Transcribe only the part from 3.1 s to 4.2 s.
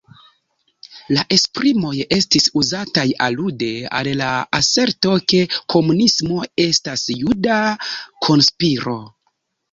alude al